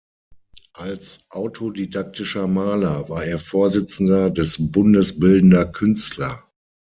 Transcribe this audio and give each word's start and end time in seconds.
Als 0.73 1.27
autodidaktischer 1.29 2.47
Maler 2.47 3.07
war 3.09 3.23
er 3.23 3.37
Vorsitzender 3.37 4.31
des 4.31 4.71
„Bundes 4.71 5.19
Bildender 5.19 5.67
Künstler“. 5.71 6.43